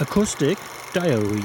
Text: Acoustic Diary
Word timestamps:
Acoustic 0.00 0.56
Diary 0.94 1.42